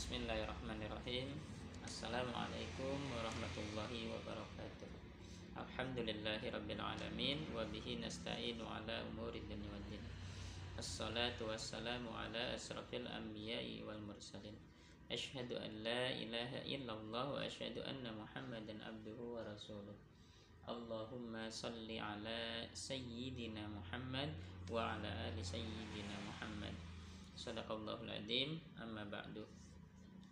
[0.00, 1.28] Bismillahirrahmanirrahim
[1.84, 4.88] Assalamualaikum warahmatullahi wabarakatuh
[5.60, 10.00] Alhamdulillahi rabbil alamin Wa bihi nasta'inu ala umuri dunia wal din
[10.80, 14.56] Assalatu wassalamu ala asrafil anbiya'i wal mursalin
[15.12, 20.00] Ashhadu an la ilaha illallah wa ashhadu anna muhammadan abduhu wa rasuluh
[20.64, 24.32] Allahumma salli ala sayyidina Muhammad
[24.72, 26.72] wa ala ali sayyidina Muhammad
[27.36, 29.44] Sadaqallahul adim amma ba'du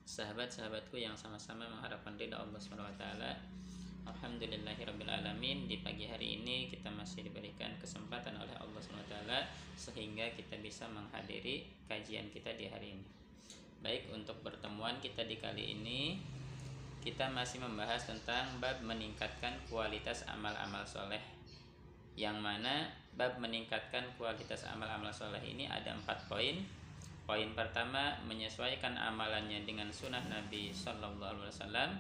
[0.09, 3.05] sahabat-sahabatku yang sama-sama mengharapkan ridha Allah SWT
[4.09, 9.17] Alhamdulillahirrabbilalamin Di pagi hari ini kita masih diberikan kesempatan oleh Allah SWT
[9.77, 13.07] Sehingga kita bisa menghadiri kajian kita di hari ini.
[13.85, 16.17] Baik untuk pertemuan kita di kali ini
[17.05, 21.21] Kita masih membahas tentang bab meningkatkan kualitas amal-amal soleh.
[22.17, 26.78] Yang mana bab meningkatkan kualitas amal-amal soleh ini ada empat poin
[27.29, 31.91] Poin pertama menyesuaikan amalannya dengan sunnah Nabi Shallallahu Alaihi Wasallam.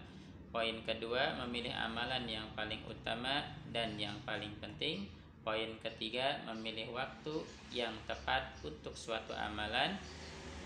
[0.48, 5.04] Poin kedua memilih amalan yang paling utama dan yang paling penting.
[5.44, 7.44] Poin ketiga memilih waktu
[7.76, 10.00] yang tepat untuk suatu amalan.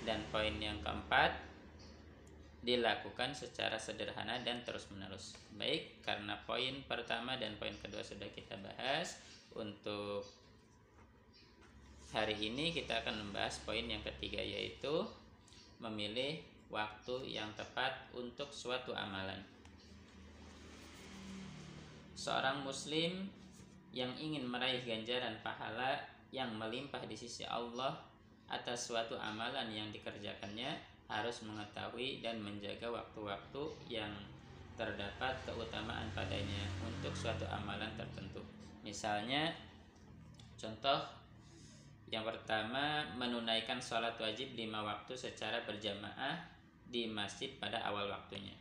[0.07, 1.43] Dan poin yang keempat
[2.63, 5.35] dilakukan secara sederhana dan terus menerus.
[5.59, 9.19] Baik, karena poin pertama dan poin kedua sudah kita bahas
[9.59, 10.23] untuk
[12.13, 15.01] Hari ini kita akan membahas poin yang ketiga yaitu
[15.81, 19.41] memilih waktu yang tepat untuk suatu amalan.
[22.13, 23.33] Seorang muslim
[23.97, 27.97] yang ingin meraih ganjaran pahala yang melimpah di sisi Allah
[28.45, 30.69] atas suatu amalan yang dikerjakannya
[31.09, 34.13] harus mengetahui dan menjaga waktu-waktu yang
[34.77, 38.45] terdapat keutamaan padanya untuk suatu amalan tertentu.
[38.85, 39.57] Misalnya
[40.61, 41.22] contoh
[42.13, 46.45] yang pertama, menunaikan sholat wajib lima waktu secara berjamaah
[46.85, 48.53] di masjid pada awal waktunya.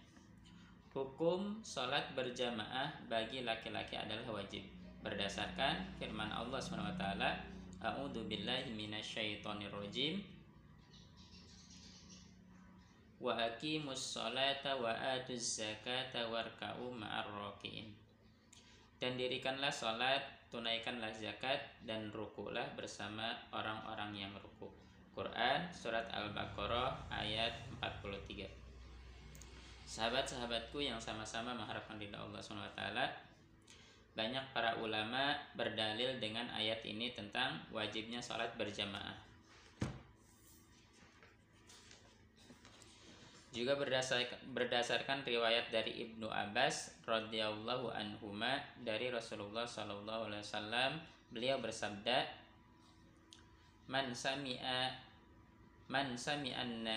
[0.96, 4.64] Hukum sholat berjamaah bagi laki-laki adalah wajib.
[5.04, 7.03] Berdasarkan firman Allah SWT
[7.81, 9.74] A'udhu billahi minasyaitonir
[13.20, 17.28] Wa aqimus sholata wa atuz zakata warka'u ma'ar
[19.01, 20.22] Dan dirikanlah sholat
[20.53, 21.57] tunaikanlah zakat
[21.89, 24.69] dan rukulah bersama orang-orang yang ruku.
[25.17, 28.45] Quran surat Al-Baqarah ayat 43.
[29.89, 32.81] Sahabat-sahabatku yang sama-sama mengharapkan ridha Allah SWT
[34.12, 39.31] banyak para ulama berdalil dengan ayat ini tentang wajibnya sholat berjamaah.
[43.51, 50.91] Juga berdasarkan, berdasarkan riwayat dari Ibnu Abbas radhiyallahu anhuma dari Rasulullah sallallahu alaihi wasallam
[51.35, 52.41] beliau bersabda
[53.91, 54.95] Man sami'a
[55.91, 56.88] man sami'an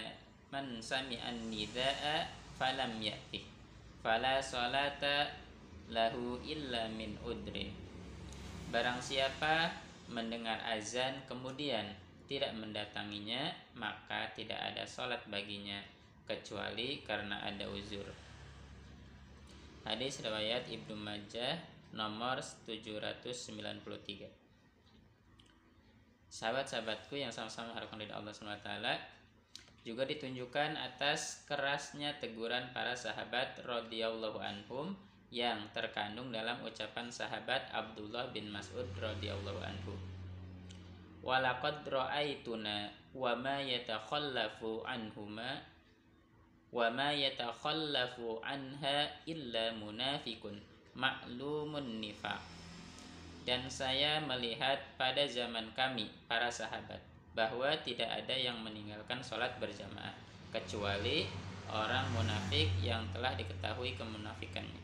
[0.54, 3.42] man sami'an nidaa falam ya'ti
[3.98, 5.34] fala salata
[5.91, 7.75] lahu illa min udrin
[8.71, 9.75] Barang siapa
[10.06, 11.98] mendengar azan kemudian
[12.31, 15.82] tidak mendatanginya maka tidak ada salat baginya
[16.25, 18.09] kecuali karena ada uzur.
[19.85, 21.61] Hadis riwayat Ibnu Majah
[21.93, 24.33] nomor 793.
[26.33, 28.73] Sahabat-sahabatku yang sama-sama harapkan dari Allah SWT
[29.84, 34.97] juga ditunjukkan atas kerasnya teguran para sahabat radhiyallahu anhum
[35.29, 39.93] yang terkandung dalam ucapan sahabat Abdullah bin Mas'ud radhiyallahu anhu.
[41.21, 45.74] Walaqad ra'aituna wa ma yatakhallafu anhuma
[46.75, 50.59] wa ma yatakhallafu anha illa munafikun.
[50.95, 52.03] Ma'lumun
[53.45, 56.97] dan saya melihat pada zaman kami para sahabat
[57.37, 60.17] bahwa tidak ada yang meninggalkan sholat berjamaah
[60.49, 61.29] kecuali
[61.69, 64.81] orang munafik yang telah diketahui kemunafikannya.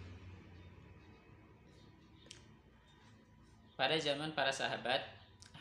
[3.81, 5.01] Pada zaman para sahabat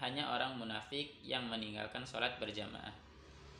[0.04, 2.92] hanya orang munafik yang meninggalkan sholat berjamaah.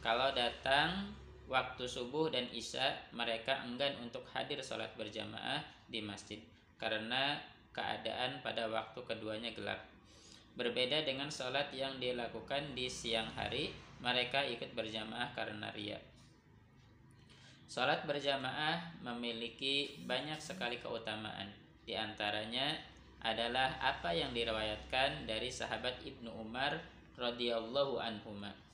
[0.04, 1.16] Kalau datang
[1.50, 6.38] waktu subuh dan isya mereka enggan untuk hadir sholat berjamaah di masjid
[6.78, 7.42] karena
[7.74, 9.82] keadaan pada waktu keduanya gelap.
[10.54, 15.98] Berbeda dengan sholat yang dilakukan di siang hari, mereka ikut berjamaah karena ria.
[17.70, 21.50] Sholat berjamaah memiliki banyak sekali keutamaan.
[21.86, 22.78] Di antaranya
[23.22, 26.82] adalah apa yang diriwayatkan dari sahabat Ibnu Umar
[27.20, 28.69] radhiyallahu anhumah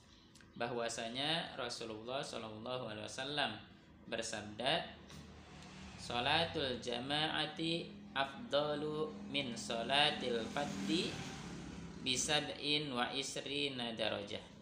[0.56, 3.56] bahwasanya Rasulullah Shallallahu Alaihi Wasallam
[4.08, 4.84] bersabda
[5.96, 11.12] Salatul jama'ati afdalu min salatil faddi
[12.04, 14.56] bisab'in wa isrina darajah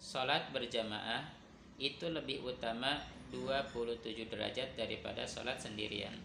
[0.00, 1.28] Salat berjamaah
[1.76, 2.96] itu lebih utama
[3.28, 6.16] 27 derajat daripada sholat sendirian.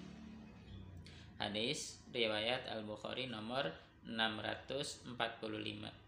[1.36, 3.76] Hadis riwayat Al-Bukhari nomor
[4.08, 6.05] 645.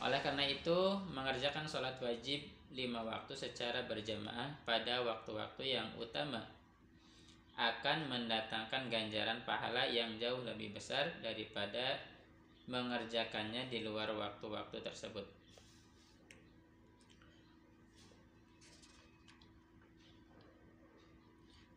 [0.00, 2.40] Oleh karena itu, mengerjakan sholat wajib
[2.72, 6.40] lima waktu secara berjamaah pada waktu-waktu yang utama
[7.58, 12.00] akan mendatangkan ganjaran pahala yang jauh lebih besar daripada
[12.70, 15.26] mengerjakannya di luar waktu-waktu tersebut.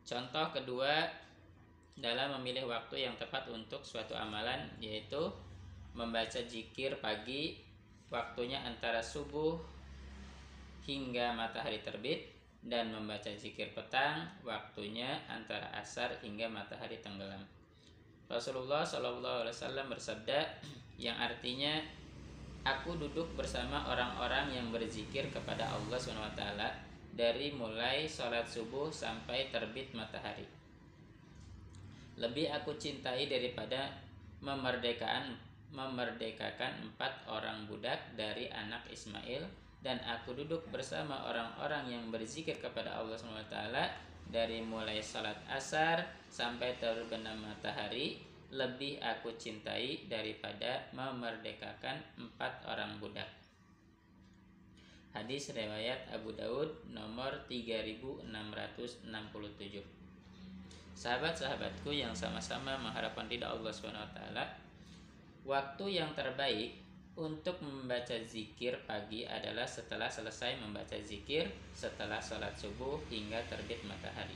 [0.08, 1.10] Contoh kedua
[1.98, 5.32] dalam memilih waktu yang tepat untuk suatu amalan yaitu
[5.92, 7.63] membaca jikir pagi
[8.14, 9.58] waktunya antara subuh
[10.86, 12.30] hingga matahari terbit
[12.62, 17.42] dan membaca zikir petang waktunya antara asar hingga matahari tenggelam.
[18.30, 20.38] Rasulullah Shallallahu Alaihi Wasallam bersabda
[20.96, 21.82] yang artinya
[22.64, 26.42] aku duduk bersama orang-orang yang berzikir kepada Allah SWT
[27.12, 30.48] dari mulai sholat subuh sampai terbit matahari.
[32.16, 33.92] Lebih aku cintai daripada
[34.40, 35.36] memerdekakan
[35.74, 39.42] memerdekakan empat orang budak dari anak Ismail
[39.82, 43.58] dan aku duduk bersama orang-orang yang berzikir kepada Allah SWT
[44.30, 46.00] dari mulai salat asar
[46.32, 48.16] sampai terbenam matahari
[48.54, 53.26] lebih aku cintai daripada memerdekakan empat orang budak.
[55.10, 58.24] Hadis riwayat Abu Daud nomor 3667.
[60.94, 64.18] Sahabat-sahabatku yang sama-sama mengharapkan ridha Allah SWT,
[65.44, 66.80] waktu yang terbaik
[67.14, 74.34] untuk membaca zikir pagi adalah setelah selesai membaca zikir setelah sholat subuh hingga terbit matahari.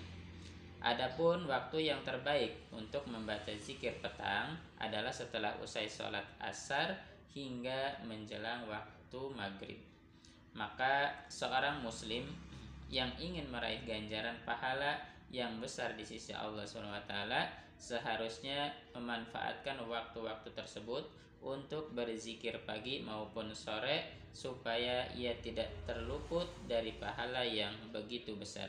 [0.78, 6.94] Adapun waktu yang terbaik untuk membaca zikir petang adalah setelah usai sholat asar
[7.34, 9.80] hingga menjelang waktu maghrib.
[10.54, 12.30] Maka seorang muslim
[12.86, 15.02] yang ingin meraih ganjaran pahala
[15.34, 17.12] yang besar di sisi Allah SWT
[17.78, 21.06] seharusnya memanfaatkan waktu-waktu tersebut
[21.38, 28.68] untuk berzikir pagi maupun sore supaya ia tidak terluput dari pahala yang begitu besar.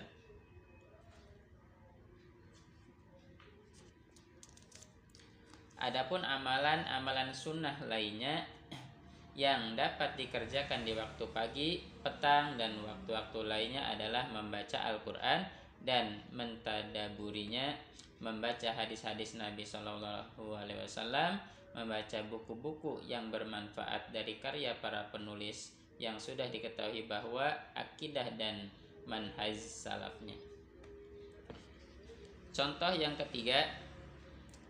[5.80, 8.44] Adapun amalan-amalan sunnah lainnya
[9.32, 15.48] yang dapat dikerjakan di waktu pagi, petang, dan waktu-waktu lainnya adalah membaca Al-Quran
[15.80, 17.72] dan mentadaburinya,
[18.20, 21.40] membaca hadis-hadis Nabi Shallallahu Alaihi Wasallam,
[21.72, 28.72] membaca buku-buku yang bermanfaat dari karya para penulis yang sudah diketahui bahwa akidah dan
[29.08, 30.36] manhaj salafnya.
[32.56, 33.68] Contoh yang ketiga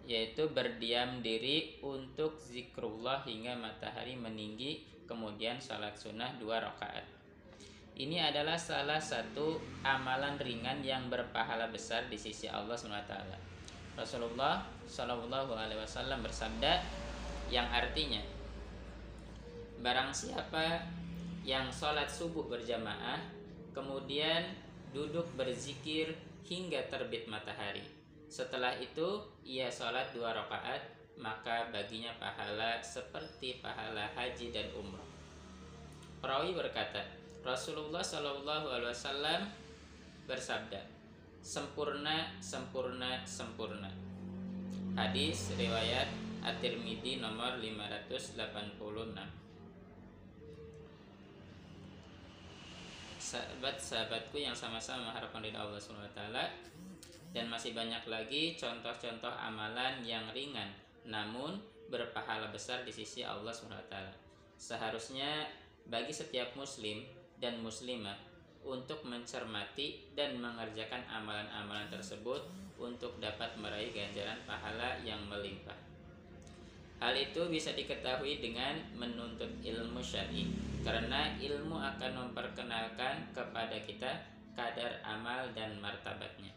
[0.09, 7.18] yaitu berdiam diri untuk zikrullah hingga matahari meninggi kemudian salat sunnah dua rakaat.
[7.99, 13.11] Ini adalah salah satu amalan ringan yang berpahala besar di sisi Allah SWT.
[13.99, 16.79] Rasulullah Shallallahu Alaihi Wasallam bersabda
[17.51, 18.23] yang artinya
[19.83, 20.79] barang siapa
[21.43, 23.19] yang sholat subuh berjamaah
[23.75, 24.47] kemudian
[24.95, 26.15] duduk berzikir
[26.47, 27.83] hingga terbit matahari
[28.31, 30.83] setelah itu ia sholat dua rakaat
[31.19, 35.09] maka baginya pahala seperti pahala haji dan umrah
[36.23, 39.41] perawi berkata Rasulullah Shallallahu Alaihi Wasallam
[40.27, 40.83] bersabda
[41.39, 43.87] sempurna sempurna sempurna
[44.99, 46.11] hadis riwayat
[46.43, 48.39] At-Tirmidzi nomor 586
[53.19, 56.21] Sahabat-sahabatku yang sama-sama mengharapkan ridha Allah SWT
[57.29, 60.73] dan masih banyak lagi contoh-contoh amalan yang ringan
[61.05, 61.61] namun
[61.93, 63.93] berpahala besar di sisi Allah SWT.
[64.57, 65.45] Seharusnya
[65.85, 67.05] bagi setiap muslim
[67.39, 68.15] dan muslimah
[68.63, 72.43] untuk mencermati dan mengerjakan amalan-amalan tersebut
[72.79, 75.75] untuk dapat meraih ganjaran pahala yang melimpah.
[76.99, 80.51] Hal itu bisa diketahui dengan menuntut ilmu syar'i
[80.83, 84.19] karena ilmu akan memperkenalkan kepada kita
[84.51, 86.51] kadar amal dan martabatnya.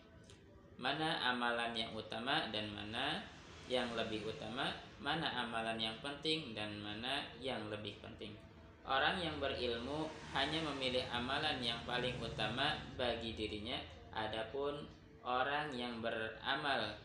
[0.82, 3.22] Mana amalan yang utama dan mana
[3.70, 8.34] yang lebih utama, mana amalan yang penting dan mana yang lebih penting.
[8.82, 13.78] Orang yang berilmu hanya memilih amalan yang paling utama bagi dirinya,
[14.10, 14.82] adapun
[15.22, 16.98] orang yang beramal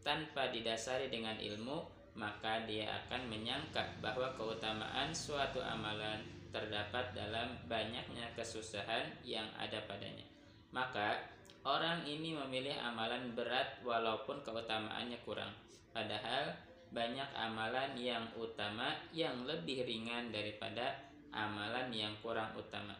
[0.00, 1.84] tanpa didasari dengan ilmu,
[2.16, 10.24] maka dia akan menyangka bahwa keutamaan suatu amalan terdapat dalam banyaknya kesusahan yang ada padanya.
[10.72, 11.20] Maka
[11.68, 15.52] orang ini memilih amalan berat walaupun keutamaannya kurang.
[15.92, 16.56] Padahal
[16.90, 22.94] banyak amalan yang utama yang lebih ringan daripada amalan yang kurang utama.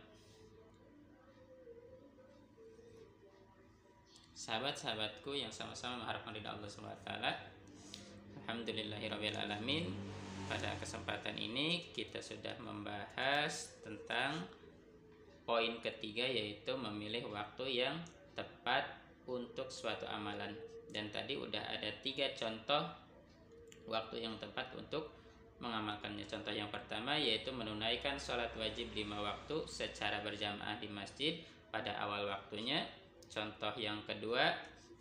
[4.35, 7.13] Sahabat-sahabatku yang sama-sama mengharapkan ridha Allah SWT
[8.41, 9.85] Alhamdulillahirrahmanirrahim
[10.49, 14.49] Pada kesempatan ini kita sudah membahas tentang
[15.45, 18.01] poin ketiga yaitu memilih waktu yang
[18.33, 18.89] tepat
[19.29, 20.57] untuk suatu amalan
[20.91, 22.83] dan tadi udah ada tiga contoh
[23.87, 25.15] waktu yang tepat untuk
[25.63, 26.27] mengamalkannya.
[26.27, 31.41] Contoh yang pertama yaitu menunaikan sholat wajib lima waktu secara berjamaah di masjid
[31.71, 32.87] pada awal waktunya.
[33.31, 34.55] Contoh yang kedua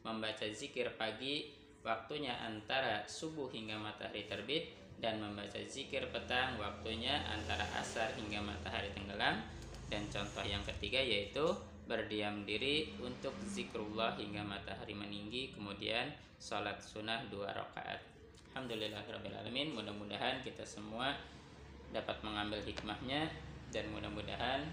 [0.06, 1.50] membaca zikir pagi
[1.82, 8.92] waktunya antara subuh hingga matahari terbit dan membaca zikir petang waktunya antara asar hingga matahari
[8.92, 9.40] tenggelam
[9.88, 11.56] dan contoh yang ketiga yaitu
[11.90, 17.98] berdiam diri untuk zikrullah hingga matahari meninggi kemudian sholat sunnah dua rakaat
[18.54, 21.16] Alhamdulillahirrahmanirrahim Mudah-mudahan kita semua
[21.90, 23.30] dapat mengambil hikmahnya
[23.74, 24.66] Dan mudah-mudahan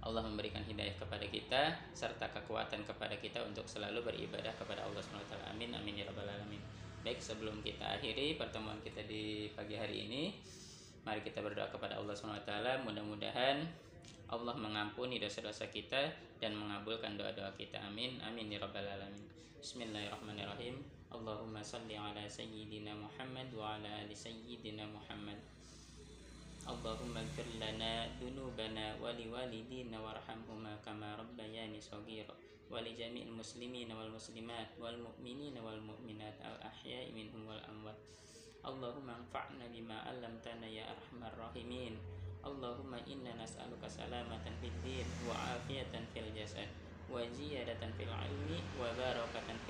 [0.00, 1.62] Allah memberikan hidayah kepada kita
[1.92, 6.60] Serta kekuatan kepada kita untuk selalu beribadah kepada Allah SWT Amin, amin ya rabbal alamin
[7.00, 10.22] Baik sebelum kita akhiri pertemuan kita di pagi hari ini
[11.04, 12.52] Mari kita berdoa kepada Allah SWT
[12.84, 13.64] Mudah-mudahan
[14.30, 16.06] Allah mengampuni dosa-dosa kita
[16.38, 17.82] dan mengabulkan doa-doa kita.
[17.82, 18.22] Amin.
[18.22, 19.26] Amin ya rabbal alamin.
[19.58, 20.78] Bismillahirrahmanirrahim.
[21.10, 25.34] Allahumma salli ala sayyidina Muhammad wa ala ali sayyidina Muhammad.
[26.68, 29.08] Allahumma ighfir lana dunubana wa
[30.04, 32.36] warhamhuma kama rabbayani shaghira
[32.68, 35.80] wa li jami'il muslimina wal muslimat wal mu'minina wal
[36.44, 37.96] al ahya'i minhum wal amwat.
[38.60, 41.96] Allahumma anfa'na bima 'allamtana ya arhamar rahimin.
[42.44, 44.56] Allahumma inna nas'aluka salamatan
[45.24, 46.68] wa afiyatan fil jasad
[47.08, 49.60] wa ziyadatan fil ilmi wa barakatan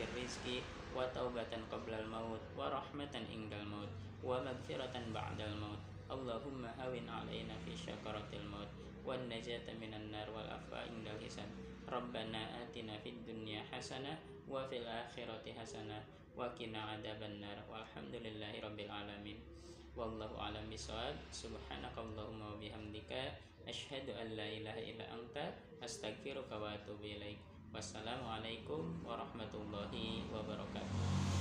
[6.11, 8.71] اللهم هون علينا في شكرة الموت
[9.07, 11.51] والنجاة من النار والعفو عند الحساب
[11.87, 14.19] ربنا آتنا في الدنيا حسنة
[14.51, 15.99] وفي الآخرة حسنة
[16.37, 17.59] وقنا عذاب النار.
[17.71, 19.39] والحمد لله رب العالمين.
[19.97, 23.13] والله أعلم بسؤال سبحانك اللهم وبحمدك
[23.67, 25.37] أشهد أن لا إله إلا أنت
[25.83, 27.39] أستغفرك وأتوب إليك.
[27.75, 29.93] والسلام عليكم ورحمة الله
[30.35, 31.40] وبركاته.